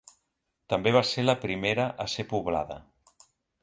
[0.73, 2.83] També va ser la primera a ser poblada.